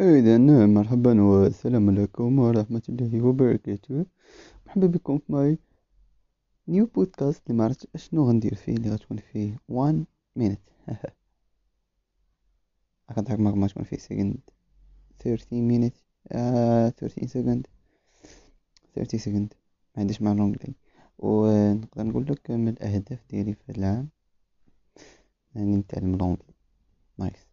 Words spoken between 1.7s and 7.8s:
عليكم ورحمة الله وبركاته. مرحبا بكم في ماي نيو بودكاست اللي